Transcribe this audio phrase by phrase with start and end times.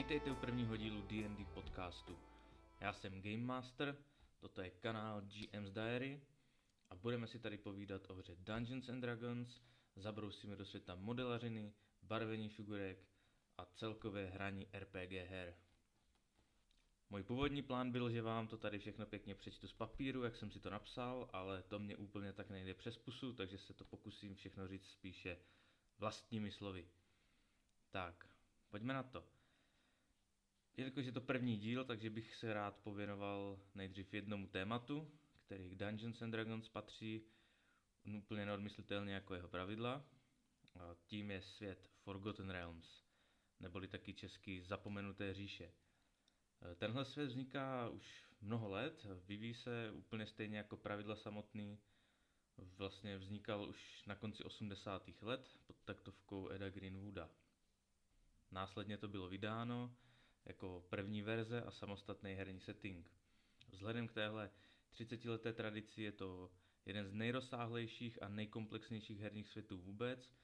[0.00, 2.18] Vítejte u prvního dílu D&D podcastu.
[2.80, 3.96] Já jsem Game Master,
[4.38, 6.20] toto je kanál GM's Diary
[6.90, 9.60] a budeme si tady povídat o hře Dungeons and Dragons,
[9.96, 11.72] zabrousíme do světa modelařiny,
[12.02, 12.98] barvení figurek
[13.56, 15.54] a celkové hraní RPG her.
[17.10, 20.50] Můj původní plán byl, že vám to tady všechno pěkně přečtu z papíru, jak jsem
[20.50, 24.34] si to napsal, ale to mě úplně tak nejde přes pusu, takže se to pokusím
[24.34, 25.38] všechno říct spíše
[25.98, 26.88] vlastními slovy.
[27.90, 28.28] Tak,
[28.70, 29.39] pojďme na to.
[30.76, 35.12] Jelikož je to první díl, takže bych se rád pověnoval nejdřív jednomu tématu,
[35.46, 37.22] který k Dungeons and Dragons patří
[38.18, 40.04] úplně neodmyslitelně jako jeho pravidla.
[40.74, 43.04] A tím je svět Forgotten Realms,
[43.60, 45.72] neboli taky český Zapomenuté říše.
[46.76, 51.78] Tenhle svět vzniká už mnoho let, vyvíjí se úplně stejně jako pravidla samotný.
[52.56, 55.22] Vlastně vznikal už na konci 80.
[55.22, 57.30] let pod taktovkou Eda Greenwooda.
[58.50, 59.96] Následně to bylo vydáno
[60.44, 63.10] jako první verze a samostatný herní setting.
[63.68, 64.50] Vzhledem k téhle
[64.92, 66.50] 30-leté tradici je to
[66.86, 70.34] jeden z nejrozsáhlejších a nejkomplexnějších herních světů vůbec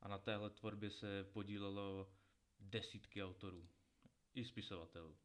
[0.00, 2.12] a na téhle tvorbě se podílelo
[2.60, 3.68] desítky autorů
[4.34, 5.16] i spisovatelů.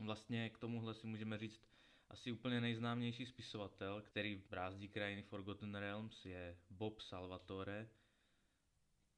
[0.00, 1.68] Vlastně k tomuhle si můžeme říct
[2.08, 7.90] asi úplně nejznámější spisovatel, který brázdí krajiny Forgotten Realms, je Bob Salvatore.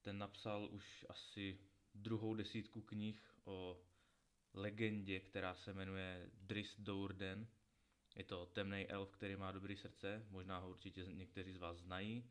[0.01, 1.59] Ten napsal už asi
[1.97, 3.81] druhou desítku knih o
[4.53, 7.47] legendě, která se jmenuje Dris Dourden.
[8.15, 12.29] Je to temný elf, který má dobrý srdce, možná ho určitě někteří z vás znají.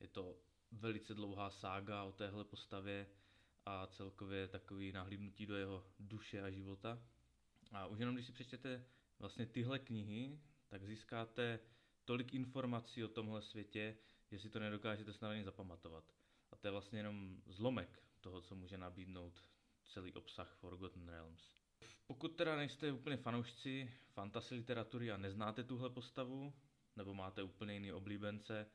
[0.00, 0.38] Je to
[0.72, 3.06] velice dlouhá sága o téhle postavě
[3.66, 7.02] a celkově takový nahlídnutí do jeho duše a života.
[7.72, 8.84] A už jenom když si přečtete
[9.18, 11.60] vlastně tyhle knihy, tak získáte
[12.04, 13.96] tolik informací o tomhle světě,
[14.30, 16.04] že si to nedokážete snadně zapamatovat.
[16.50, 19.42] A to je vlastně jenom zlomek toho, co může nabídnout
[19.84, 21.52] celý obsah Forgotten Realms.
[22.06, 26.54] Pokud teda nejste úplně fanoušci fantasy literatury a neznáte tuhle postavu,
[26.96, 28.70] nebo máte úplně jiný oblíbence,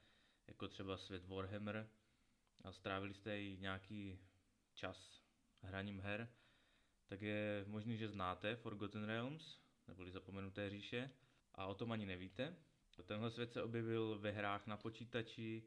[0.47, 1.89] jako třeba svět Warhammer,
[2.63, 4.19] a strávili jste i nějaký
[4.73, 5.21] čas
[5.61, 6.29] hraním her,
[7.07, 11.11] tak je možný, že znáte Forgotten Realms, neboli Zapomenuté říše,
[11.55, 12.55] a o tom ani nevíte.
[13.05, 15.63] Tenhle svět se objevil ve hrách na počítači,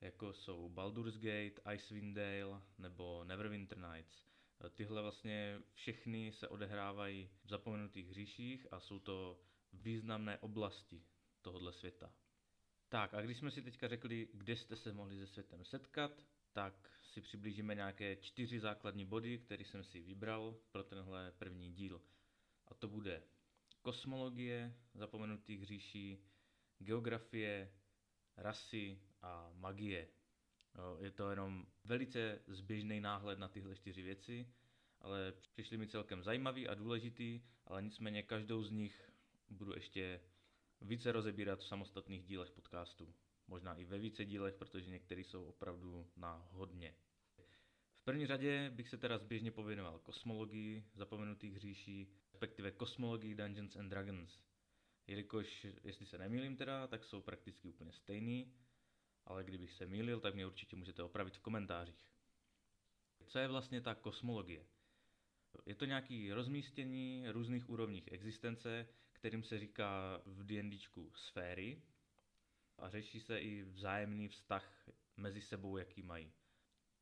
[0.00, 4.26] jako jsou Baldur's Gate, Icewind Dale nebo Neverwinter Nights.
[4.74, 9.40] Tyhle vlastně všechny se odehrávají v zapomenutých říších a jsou to
[9.72, 11.02] významné oblasti
[11.42, 12.12] tohohle světa.
[12.88, 16.90] Tak a když jsme si teďka řekli, kde jste se mohli se světem setkat, tak
[17.02, 22.02] si přiblížíme nějaké čtyři základní body, které jsem si vybral pro tenhle první díl.
[22.68, 23.22] A to bude
[23.82, 26.18] kosmologie zapomenutých říší,
[26.78, 27.72] geografie,
[28.36, 30.08] rasy a magie.
[31.00, 34.48] Je to jenom velice zběžný náhled na tyhle čtyři věci,
[35.00, 39.10] ale přišly mi celkem zajímavý a důležitý, ale nicméně každou z nich
[39.50, 40.20] budu ještě
[40.80, 43.14] více rozebírat v samostatných dílech podcastu
[43.48, 46.94] možná i ve více dílech, protože některé jsou opravdu na hodně.
[47.94, 53.88] V první řadě bych se teda zběžně pověnoval kosmologii zapomenutých říší, respektive kosmologii Dungeons and
[53.88, 54.40] Dragons.
[55.06, 58.52] Jelikož, jestli se nemýlím teda, tak jsou prakticky úplně stejný,
[59.26, 62.10] ale kdybych se mýlil, tak mě určitě můžete opravit v komentářích.
[63.26, 64.66] Co je vlastně ta kosmologie?
[65.66, 71.82] Je to nějaké rozmístění různých úrovních existence, kterým se říká v D&Dčku sféry,
[72.78, 76.32] a řeší se i vzájemný vztah mezi sebou, jaký mají.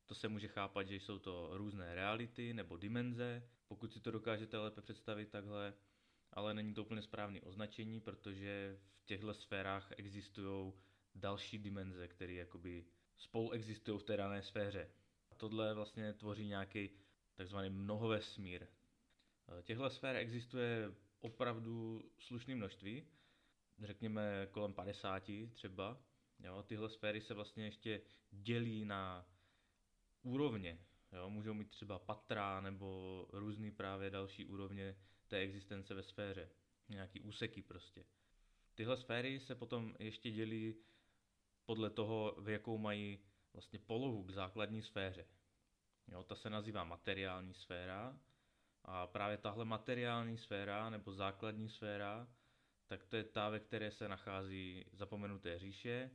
[0.05, 4.57] To se může chápat, že jsou to různé reality nebo dimenze, pokud si to dokážete
[4.57, 5.73] lépe představit takhle,
[6.31, 10.73] ale není to úplně správné označení, protože v těchto sférách existují
[11.15, 12.85] další dimenze, které jakoby
[13.17, 14.91] spolu existují v té dané sféře.
[15.31, 16.89] A tohle vlastně tvoří nějaký
[17.35, 18.67] takzvaný mnohovesmír.
[19.63, 23.07] Těchto sfér existuje opravdu slušné množství,
[23.83, 25.23] řekněme kolem 50
[25.53, 26.01] třeba.
[26.39, 28.01] Jo, tyhle sféry se vlastně ještě
[28.31, 29.27] dělí na
[30.21, 30.79] úrovně.
[31.11, 34.95] Jo, můžou mít třeba patra nebo různý právě další úrovně
[35.27, 36.49] té existence ve sféře.
[36.89, 38.05] Nějaký úseky prostě.
[38.75, 40.75] Tyhle sféry se potom ještě dělí
[41.65, 43.19] podle toho, v jakou mají
[43.53, 45.25] vlastně polohu k základní sféře.
[46.07, 48.19] Jo, ta se nazývá materiální sféra
[48.83, 52.27] a právě tahle materiální sféra nebo základní sféra
[52.87, 56.11] tak to je ta, ve které se nachází zapomenuté říše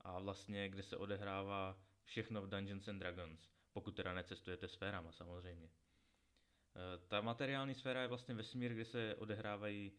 [0.00, 5.66] a vlastně kde se odehrává všechno v Dungeons and Dragons, pokud teda necestujete sférama samozřejmě.
[5.66, 9.92] E, ta materiální sféra je vlastně vesmír, kde se odehrávají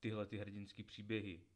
[0.00, 1.46] tyhle ty hrdinské příběhy,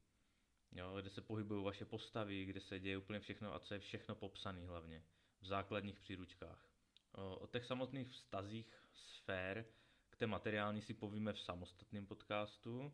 [0.72, 4.14] jo, kde se pohybují vaše postavy, kde se děje úplně všechno a co je všechno
[4.14, 5.04] popsané hlavně
[5.40, 6.68] v základních příručkách.
[7.12, 9.64] O těch samotných vztazích sfér
[10.10, 12.92] k té materiální si povíme v samostatném podcastu.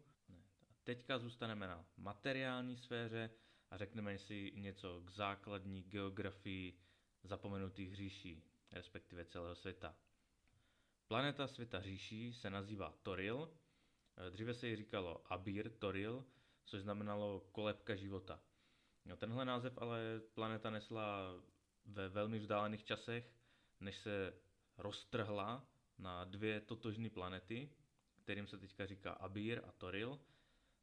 [0.84, 3.30] Teďka zůstaneme na materiální sféře
[3.70, 6.78] a řekneme si něco k základní geografii
[7.22, 8.42] zapomenutých říší,
[8.72, 9.96] respektive celého světa.
[11.08, 13.50] Planeta světa říší se nazývá Toril,
[14.30, 16.24] dříve se jí říkalo Abir Toril,
[16.64, 18.40] což znamenalo kolebka života.
[19.04, 21.34] No, tenhle název ale planeta nesla
[21.84, 23.32] ve velmi vzdálených časech,
[23.80, 24.34] než se
[24.78, 25.66] roztrhla
[25.98, 27.70] na dvě totožné planety,
[28.14, 30.20] kterým se teďka říká Abir a Toril.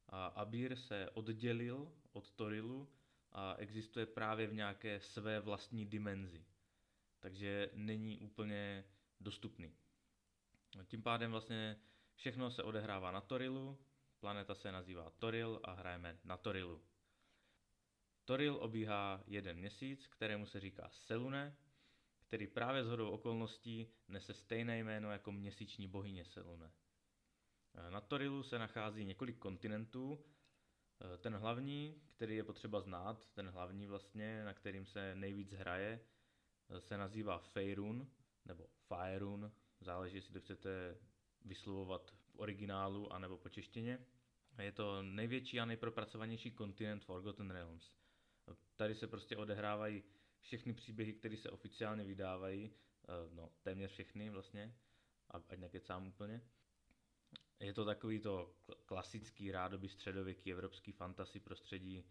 [0.09, 2.89] A Abir se oddělil od Torilu
[3.31, 6.45] a existuje právě v nějaké své vlastní dimenzi.
[7.19, 8.85] Takže není úplně
[9.19, 9.73] dostupný.
[10.85, 11.81] Tím pádem vlastně
[12.15, 13.77] všechno se odehrává na Torilu,
[14.21, 16.81] planeta se nazývá Toril a hrajeme na Torilu.
[18.25, 21.57] Toril obíhá jeden měsíc, kterému se říká Selune,
[22.27, 26.71] který právě z hodou okolností nese stejné jméno jako měsíční bohyně Selune.
[27.89, 30.25] Na Torilu se nachází několik kontinentů.
[31.17, 35.99] Ten hlavní, který je potřeba znát, ten hlavní vlastně, na kterým se nejvíc hraje,
[36.79, 38.11] se nazývá Feirun,
[38.45, 40.97] nebo Faerun, záleží, jestli to chcete
[41.45, 43.99] vyslovovat originálu anebo po češtině.
[44.61, 47.91] Je to největší a nejpropracovanější kontinent Forgotten Realms.
[48.75, 50.03] Tady se prostě odehrávají
[50.39, 52.71] všechny příběhy, které se oficiálně vydávají,
[53.03, 54.75] eh, no téměř všechny vlastně,
[55.29, 56.41] ať nekecám úplně.
[57.59, 58.55] Je to takový to
[58.85, 62.03] klasický rádoby středověký evropský fantasy prostředí,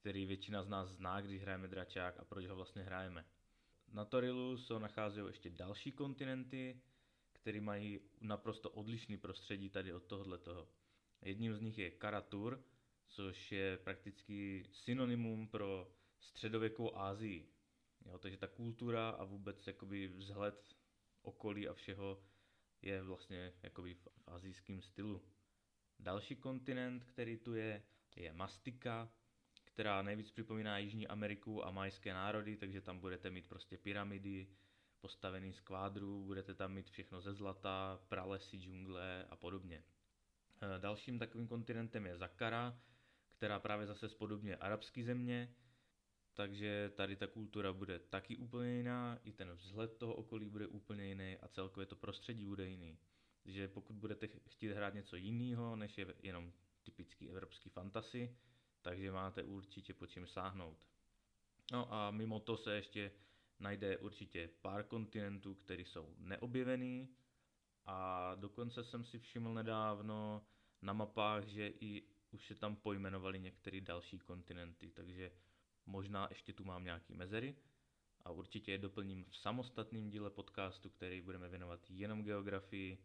[0.00, 3.24] který většina z nás zná, když hrajeme dračák a proč ho vlastně hrajeme.
[3.92, 6.80] Na Torilu se nacházejí ještě další kontinenty,
[7.40, 10.68] které mají naprosto odlišný prostředí tady od tohoto.
[11.22, 12.64] Jedním z nich je Karatur,
[13.06, 17.52] což je prakticky synonymum pro středověkou Ázii.
[18.06, 20.76] Jo, takže ta kultura a vůbec jakoby vzhled
[21.22, 22.24] okolí a všeho
[22.82, 25.22] je vlastně jakoby v, v azijském stylu.
[25.98, 27.82] Další kontinent, který tu je,
[28.16, 29.12] je Mastika,
[29.64, 34.48] která nejvíc připomíná Jižní Ameriku a majské národy, takže tam budete mít prostě pyramidy,
[35.00, 39.82] postavený z kvádrů, budete tam mít všechno ze zlata, pralesy, džungle a podobně.
[40.62, 42.80] Eh, dalším takovým kontinentem je Zakara,
[43.30, 45.54] která právě zase spodobně arabské země,
[46.34, 51.06] takže tady ta kultura bude taky úplně jiná, i ten vzhled toho okolí bude úplně
[51.06, 52.98] jiný a celkově to prostředí bude jiný.
[53.42, 56.52] Takže pokud budete chtít hrát něco jiného, než je jenom
[56.82, 58.36] typický evropský fantasy,
[58.82, 60.86] takže máte určitě po čím sáhnout.
[61.72, 63.12] No a mimo to se ještě
[63.60, 67.08] najde určitě pár kontinentů, které jsou neobjevený
[67.84, 70.46] a dokonce jsem si všiml nedávno
[70.82, 75.32] na mapách, že i už se tam pojmenovali některé další kontinenty, takže
[75.86, 77.56] možná ještě tu mám nějaký mezery
[78.22, 82.98] a určitě je doplním v samostatném díle podcastu, který budeme věnovat jenom geografii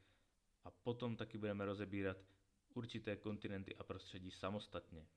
[0.64, 2.18] a potom taky budeme rozebírat
[2.74, 5.08] určité kontinenty a prostředí samostatně.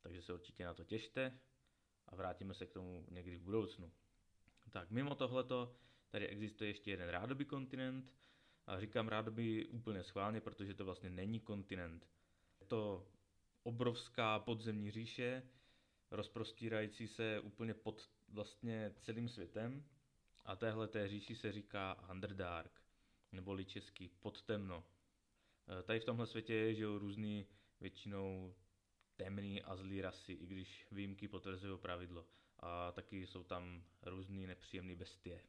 [0.00, 1.38] Takže se určitě na to těšte
[2.06, 3.92] a vrátíme se k tomu někdy v budoucnu.
[4.70, 5.76] Tak mimo tohleto
[6.10, 8.14] tady existuje ještě jeden rádoby kontinent
[8.66, 12.08] a říkám rádoby úplně schválně, protože to vlastně není kontinent.
[12.60, 13.08] Je to
[13.62, 15.42] obrovská podzemní říše,
[16.10, 19.84] rozprostírající se úplně pod vlastně celým světem
[20.44, 22.82] a téhle té říši se říká Underdark,
[23.32, 24.84] neboli český podtemno.
[25.80, 27.46] E, tady v tomhle světě že různý
[27.80, 28.54] většinou
[29.16, 32.26] temný a zlý rasy, i když výjimky potvrzují pravidlo.
[32.60, 35.42] A taky jsou tam různý nepříjemné bestie.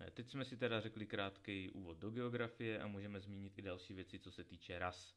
[0.00, 3.94] E, teď jsme si teda řekli krátký úvod do geografie a můžeme zmínit i další
[3.94, 5.16] věci, co se týče ras.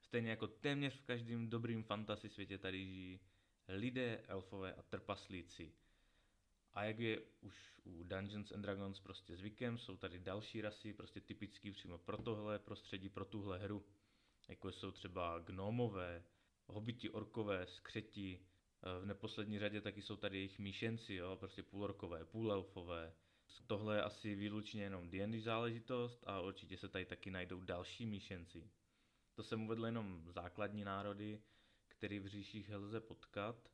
[0.00, 3.20] Stejně jako téměř v každém dobrým fantasy světě tady žijí
[3.68, 5.72] lidé, elfové a trpaslíci.
[6.74, 11.20] A jak je už u Dungeons and Dragons prostě zvykem, jsou tady další rasy, prostě
[11.20, 13.84] typický přímo pro tohle prostředí, pro tuhle hru.
[14.48, 16.24] Jako jsou třeba gnomové,
[16.66, 18.46] hobiti, orkové, skřeti,
[19.00, 23.14] v neposlední řadě taky jsou tady jejich míšenci, jo, prostě půlorkové, půlelfové.
[23.66, 28.70] Tohle je asi výlučně jenom D&D záležitost a určitě se tady taky najdou další míšenci.
[29.34, 31.42] To jsem uvedl jenom základní národy,
[31.88, 33.70] který v říších lze potkat.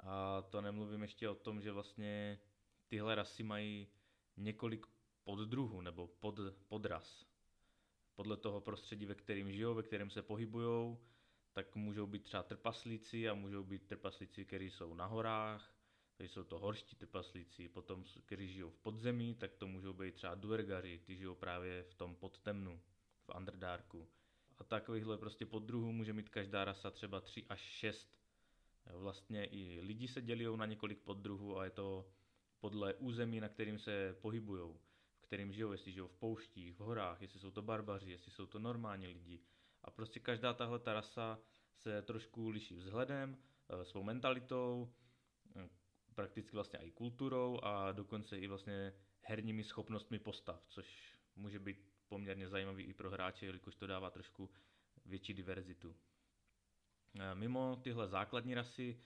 [0.00, 2.40] A to nemluvím ještě o tom, že vlastně
[2.88, 3.88] tyhle rasy mají
[4.36, 4.86] několik
[5.24, 7.26] poddruhů nebo pod, podras.
[8.14, 10.96] Podle toho prostředí, ve kterém žijou, ve kterém se pohybují,
[11.52, 15.74] tak můžou být třeba trpaslíci a můžou být trpaslíci, kteří jsou na horách,
[16.16, 20.34] takže jsou to horští trpaslíci, potom, kteří žijou v podzemí, tak to můžou být třeba
[20.34, 22.80] duergaři, kteří žijou právě v tom podtemnu,
[23.22, 24.08] v Underdarku
[24.60, 28.20] a takovýchhle prostě poddruhů může mít každá rasa třeba 3 až 6.
[28.92, 32.10] Vlastně i lidi se dělí na několik poddruhů a je to
[32.60, 34.74] podle území, na kterým se pohybují,
[35.20, 38.46] v kterým žijou, jestli žijou v pouštích, v horách, jestli jsou to barbaři, jestli jsou
[38.46, 39.40] to normální lidi.
[39.90, 41.38] A prostě každá tahle ta rasa
[41.74, 44.92] se trošku liší vzhledem, eh, svou mentalitou,
[45.54, 45.68] hm,
[46.14, 52.48] prakticky vlastně i kulturou a dokonce i vlastně herními schopnostmi postav, což může být poměrně
[52.48, 54.50] zajímavý i pro hráče, jelikož to dává trošku
[55.04, 55.96] větší diverzitu.
[57.20, 59.00] Eh, mimo tyhle základní rasy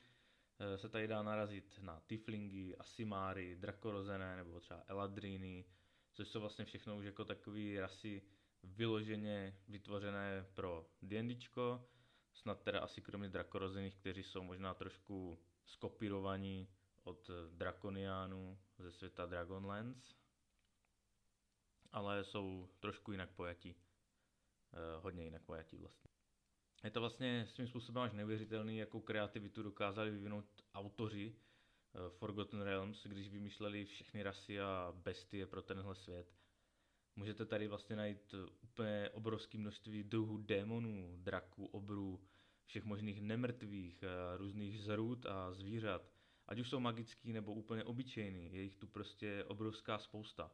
[0.58, 5.64] eh, se tady dá narazit na Tiflingy, Asimáry, Drakorozené nebo třeba Eladriny,
[6.12, 8.22] což jsou vlastně všechno už jako takové rasy
[8.64, 11.88] vyloženě vytvořené pro D&Dčko,
[12.33, 16.68] snad teda asi kromě Drakorozených, kteří jsou možná trošku skopirovaní
[17.04, 20.14] od Drakoniánů ze světa Dragonlance,
[21.92, 23.75] ale jsou trošku jinak pojatí.
[24.73, 26.11] Eh, hodně jinak pojatí vlastně.
[26.85, 30.44] Je to vlastně svým způsobem až neuvěřitelný, jakou kreativitu dokázali vyvinout
[30.75, 36.26] autoři uh, Forgotten Realms, když vymýšleli všechny rasy a bestie pro tenhle svět.
[37.16, 42.21] Můžete tady vlastně najít úplně obrovské množství druhů démonů, draků, obrů,
[42.64, 46.11] všech možných nemrtvých, uh, různých zrůd a zvířat.
[46.47, 50.50] Ať už jsou magický nebo úplně obyčejný, je jich tu prostě obrovská spousta.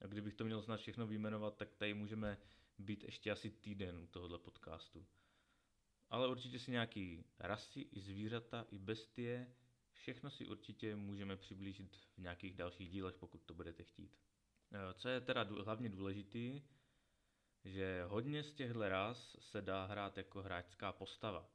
[0.00, 2.38] A kdybych to měl snad všechno vyjmenovat, tak tady můžeme
[2.78, 5.06] být ještě asi týden u tohohle podcastu.
[6.08, 9.54] Ale určitě si nějaký rasy, i zvířata, i bestie,
[9.92, 14.18] všechno si určitě můžeme přiblížit v nějakých dalších dílech, pokud to budete chtít.
[14.72, 16.62] Eh, co je teda hlavně důležitý,
[17.64, 21.50] že hodně z těchto ras se dá hrát jako hráčská postava.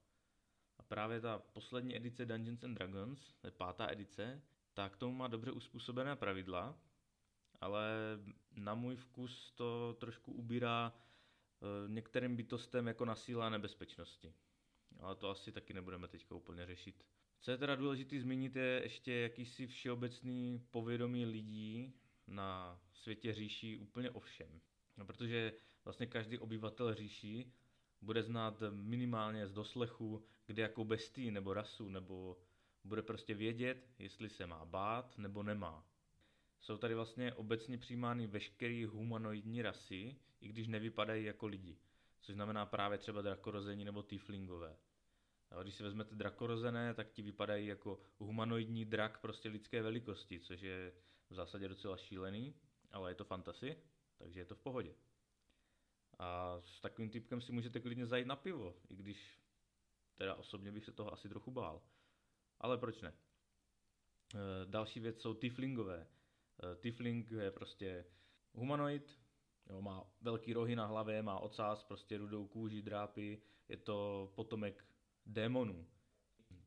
[0.78, 4.42] A právě ta poslední edice Dungeons and Dragons, to je pátá edice,
[4.74, 6.80] tak tomu má dobře uspůsobené pravidla,
[7.62, 7.90] ale
[8.56, 10.94] na můj vkus to trošku ubírá
[11.62, 14.34] Eh, některým bytostem jako na síle a nebezpečnosti.
[15.00, 17.06] Ale to asi taky nebudeme teď úplně řešit.
[17.40, 21.94] Co je teda důležité zmínit je ještě jakýsi všeobecný povědomí lidí
[22.28, 24.62] na světě říší úplně o všem.
[24.98, 25.54] No, protože
[25.86, 27.54] vlastně každý obyvatel říší
[28.02, 32.38] bude znát minimálně z doslechu, kde jakou bestii nebo rasu, nebo
[32.84, 35.88] bude prostě vědět, jestli se má bát nebo nemá.
[36.60, 41.78] Jsou tady vlastně obecně přijímány veškeré humanoidní rasy, i když nevypadají jako lidi.
[42.22, 44.78] Což znamená právě třeba drakorození nebo tieflingové.
[45.52, 50.62] A když si vezmete drakorozené, tak ti vypadají jako humanoidní drak prostě lidské velikosti, což
[50.62, 50.94] je
[51.30, 52.56] v zásadě docela šílený,
[52.92, 53.78] ale je to fantasy,
[54.18, 54.96] takže je to v pohodě.
[56.20, 59.42] A s takovým typkem si můžete klidně zajít na pivo, i když
[60.16, 61.82] teda osobně bych se toho asi trochu bál.
[62.60, 63.14] Ale proč ne?
[63.14, 66.08] E, další věc jsou tieflingové.
[66.64, 68.06] E, tiefling je prostě
[68.54, 69.26] humanoid,
[69.70, 74.86] Jo, má velký rohy na hlavě, má ocás, prostě rudou kůži, drápy, je to potomek
[75.26, 75.88] démonů.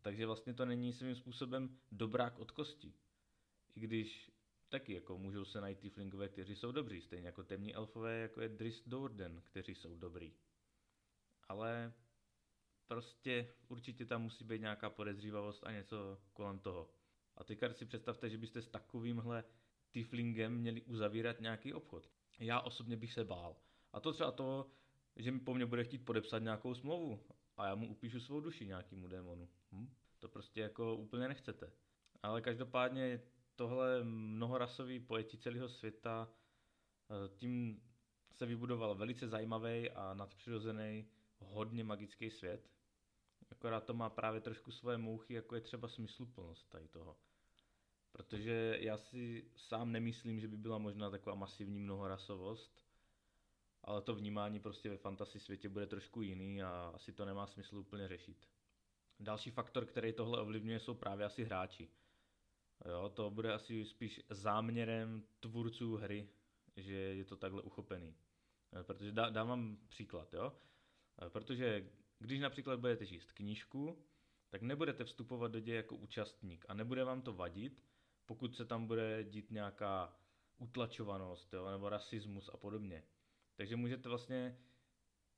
[0.02, 2.94] Takže vlastně to není svým způsobem dobrák od kosti.
[3.74, 4.30] I když
[4.68, 8.40] taky jako můžou se najít ty flinkové, kteří jsou dobří, stejně jako temní elfové, jako
[8.40, 10.34] je Dris Doorden, kteří jsou dobrý.
[11.48, 11.92] Ale
[12.86, 16.90] prostě určitě tam musí být nějaká podezřívavost a něco kolem toho.
[17.36, 19.44] A teďka si představte, že byste s takovýmhle
[19.90, 23.56] tieflingem měli uzavírat nějaký obchod já osobně bych se bál.
[23.92, 24.70] A to třeba to,
[25.16, 28.66] že mi po mně bude chtít podepsat nějakou smlouvu a já mu upíšu svou duši
[28.66, 29.48] nějakému démonu.
[29.72, 29.88] Hm?
[30.18, 31.72] To prostě jako úplně nechcete.
[32.22, 33.20] Ale každopádně
[33.58, 36.28] tohle mnohorasový pojetí celého světa,
[37.10, 37.82] eh, tím
[38.32, 42.70] se vybudoval velice zajímavý a nadpřirozený, hodně magický svět.
[43.50, 47.16] Akorát to má právě trošku svoje mouchy, jako je třeba smysluplnost tady toho.
[48.12, 52.84] Protože já si sám nemyslím, že by byla možná taková masivní mnohorasovost,
[53.82, 57.78] ale to vnímání prostě ve fantasy světě bude trošku jiný a asi to nemá smysl
[57.78, 58.48] úplně řešit.
[59.20, 61.88] Další faktor, který tohle ovlivňuje, jsou právě asi hráči.
[62.84, 66.28] Jo, to bude asi spíš záměrem tvůrců hry,
[66.76, 68.16] že je to takhle uchopený.
[68.80, 70.52] Eh, protože dá, dám vám příklad, jo?
[71.22, 74.04] Eh, protože když například budete číst knížku,
[74.50, 77.84] tak nebudete vstupovat do děje jako účastník a nebude vám to vadit,
[78.26, 80.16] pokud se tam bude dít nějaká
[80.58, 83.02] utlačovanost jo, nebo rasismus a podobně.
[83.56, 84.58] Takže můžete vlastně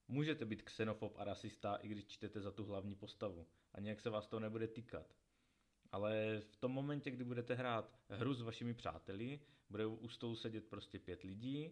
[0.09, 4.11] můžete být xenofob a rasista, i když čtete za tu hlavní postavu a nějak se
[4.11, 5.15] vás to nebude týkat.
[5.93, 10.69] Ale v tom momentě, kdy budete hrát hru s vašimi přáteli, bude u stolu sedět
[10.69, 11.71] prostě pět lidí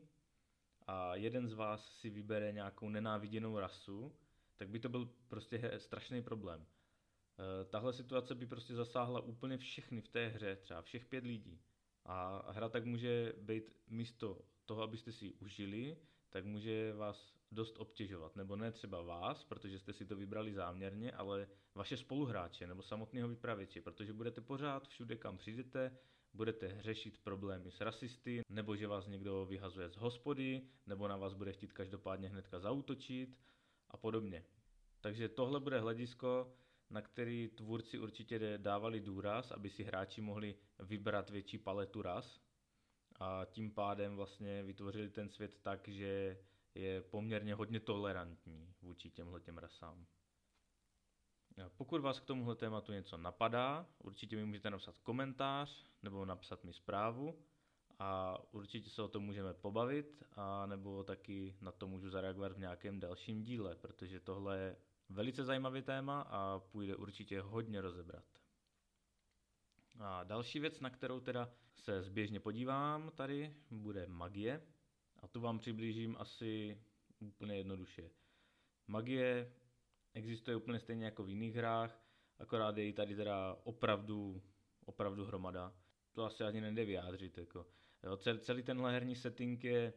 [0.87, 4.17] a jeden z vás si vybere nějakou nenáviděnou rasu,
[4.57, 6.67] tak by to byl prostě strašný problém.
[7.39, 11.61] Eh, tahle situace by prostě zasáhla úplně všechny v té hře, třeba všech pět lidí.
[12.05, 15.97] A hra tak může být místo toho, abyste si ji užili,
[16.31, 18.37] tak může vás dost obtěžovat.
[18.37, 23.29] Nebo ne třeba vás, protože jste si to vybrali záměrně, ale vaše spoluhráče nebo samotného
[23.29, 25.99] vypravěče, protože budete pořád všude, kam přijdete,
[26.35, 31.35] budete řešit problémy s rasisty, nebo že vás někdo vyhazuje z hospody, nebo na vás
[31.35, 33.39] bude chtít každopádně hnedka zautočit
[33.91, 34.45] a podobně.
[35.01, 36.55] Takže tohle bude hledisko,
[36.91, 42.41] na který tvůrci určitě dávali důraz, aby si hráči mohli vybrat větší paletu ras
[43.21, 46.39] a tím pádem vlastně vytvořili ten svět tak, že
[46.79, 50.07] je poměrně hodně tolerantní vůči těmhle těm rasám.
[51.77, 56.73] Pokud vás k tomuhle tématu něco napadá, určitě mi můžete napsat komentář nebo napsat mi
[56.73, 57.39] zprávu
[57.99, 62.59] a určitě se o tom můžeme pobavit a nebo taky na to můžu zareagovat v
[62.59, 64.77] nějakém dalším díle, protože tohle je
[65.09, 68.25] velice zajímavý téma a půjde určitě hodně rozebrat.
[69.99, 74.63] A další věc, na kterou teda se zběžně podívám tady, bude magie.
[75.19, 76.79] A tu vám přiblížím asi
[77.21, 78.11] úplně jednoduše.
[78.87, 79.53] Magie
[80.15, 82.03] existuje úplně stejně jako v jiných hrách,
[82.39, 84.43] akorát je tady teda opravdu,
[84.85, 85.75] opravdu hromada.
[86.13, 87.39] To asi ani nejde vyjádřit.
[87.39, 87.67] Jako.
[88.03, 89.93] Jo, celý tenhle herní setting je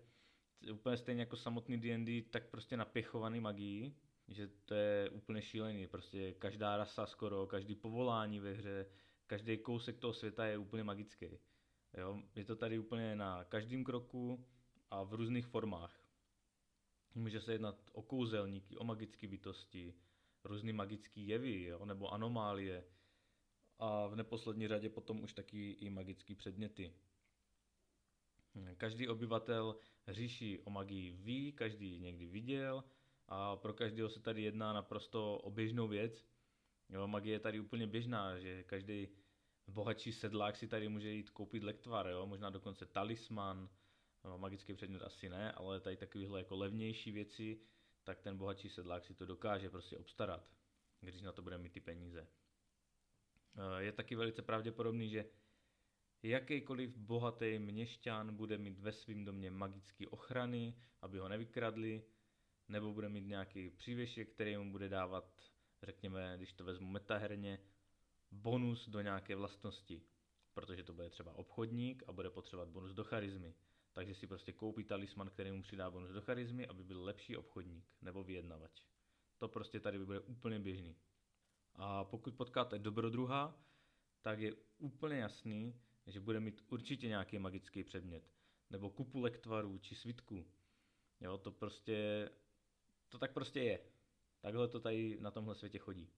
[0.72, 3.96] úplně stejně jako samotný D&D, tak prostě napěchovaný magií,
[4.28, 5.88] že to je úplně šílený.
[5.88, 8.86] Prostě každá rasa skoro, každý povolání ve hře,
[9.28, 11.40] každý kousek toho světa je úplně magický.
[11.98, 14.46] Jo, je to tady úplně na každém kroku
[14.92, 16.02] a v různých formách.
[17.16, 19.94] Může se jednat o kouzelníky, o magické bytosti,
[20.44, 22.86] různé magické jevy jo, nebo anomálie
[23.80, 26.94] a v neposlední řadě potom už taky i magické předměty.
[28.78, 29.76] Každý obyvatel
[30.08, 32.84] říší o magii ví, každý někdy viděl
[33.28, 36.26] a pro každého se tady jedná naprosto o běžnou věc.
[36.90, 39.08] Jo, magie je tady úplně běžná, že každý
[39.68, 42.26] bohatší sedlák si tady může jít koupit lektvar, jo?
[42.26, 43.70] možná dokonce talisman,
[44.38, 47.60] magický předmět asi ne, ale tady takovéhle jako levnější věci,
[48.04, 50.52] tak ten bohatší sedlák si to dokáže prostě obstarat,
[51.00, 52.28] když na to bude mít ty peníze.
[53.56, 55.26] Eh, je taky velice pravděpodobný, že
[56.24, 62.04] jakýkoliv bohatý měšťan bude mít ve svém domě magické ochrany, aby ho nevykradli,
[62.68, 65.42] nebo bude mít nějaký přívěšek, který mu bude dávat,
[65.84, 67.60] řekněme, když to vezmu metaherně,
[68.32, 70.02] bonus do nějaké vlastnosti,
[70.54, 73.56] protože to bude třeba obchodník a bude potřebovat bonus do charizmy.
[73.94, 77.86] Takže si prostě koupí talisman, který mu přidá bonus do charizmy, aby byl lepší obchodník
[78.02, 78.84] nebo vyjednavač.
[79.38, 80.96] To prostě tady bude úplně běžný.
[81.76, 83.66] A pokud potkáte dobrodruha,
[84.22, 88.24] tak je úplně jasný, že bude mít určitě nějaký magický předmět.
[88.70, 90.46] Nebo kupu lektvarů či svitku.
[91.20, 92.30] Jo, to prostě,
[93.10, 93.80] to tak prostě je.
[94.42, 96.10] Takhle to tady na tomhle světě chodí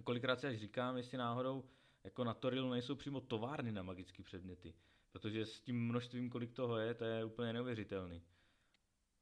[0.00, 1.64] kolikrát si až říkám, jestli náhodou
[2.04, 4.74] jako na Torilu nejsou přímo továrny na magické předměty,
[5.12, 8.22] protože s tím množstvím, kolik toho je, to je úplně neuvěřitelný.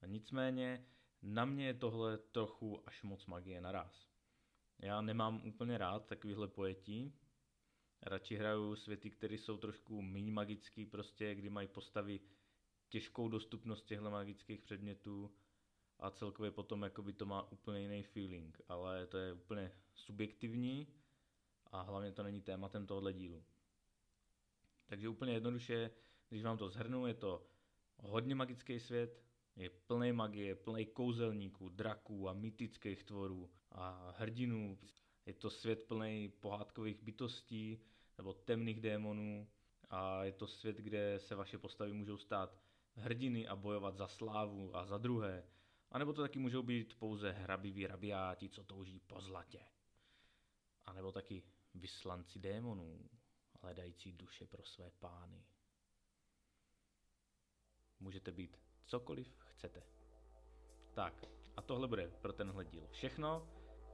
[0.03, 0.87] A nicméně
[1.23, 4.11] na mě je tohle trochu až moc magie naraz.
[4.79, 7.15] Já nemám úplně rád takovýhle pojetí,
[8.03, 12.21] radši hraju světy, které jsou trošku méně magický, prostě, kdy mají postavy
[12.89, 15.35] těžkou dostupnost těchto magických předmětů
[15.99, 20.87] a celkově potom jakoby to má úplně jiný feeling, ale to je úplně subjektivní
[21.67, 23.45] a hlavně to není tématem tohohle dílu.
[24.91, 25.91] Takže úplně jednoduše,
[26.29, 27.47] když vám to zhrnu, je to
[27.99, 29.23] hodně magický svět,
[29.57, 34.79] je plný magie, plný kouzelníků, draků a mytických tvorů a hrdinů.
[35.27, 37.79] Je to svět plný pohádkových bytostí
[38.19, 39.49] nebo temných démonů
[39.91, 42.59] a je to svět, kde se vaše postavy můžou stát
[42.95, 45.45] hrdiny a bojovat za slávu a za druhé
[45.91, 49.61] a nebo to taky můžou být pouze hrabiví rabiáti, co touží po zlatě.
[50.87, 51.43] A nebo taky
[51.75, 53.11] vyslanci démonů,
[53.63, 55.45] hledající duše pro své pány.
[58.01, 59.83] Můžete být cokoliv chcete.
[60.95, 61.15] Tak,
[61.57, 63.49] a tohle bude pro tenhle díl všechno.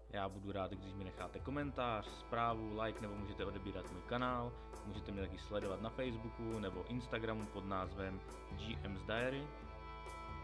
[0.09, 4.53] Já budu rád, když mi necháte komentář, zprávu, like nebo můžete odebírat můj kanál.
[4.85, 9.49] Můžete mě taky sledovat na Facebooku nebo Instagramu pod názvem GM's Diary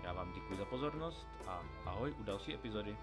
[0.03, 2.97] já vám děkuji za pozornost a ahoj u další epizody.